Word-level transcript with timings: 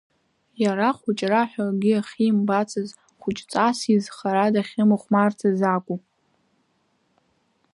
Иара 0.63 0.87
хәыҷра 0.97 1.41
ҳәа 1.51 1.65
акгьы 1.69 1.93
ахьимбацыз, 1.99 2.89
хәыҷҵас 3.21 3.79
изхара 3.95 4.53
дахьымыхәмарцыз 4.53 5.59
акәу. 5.75 5.97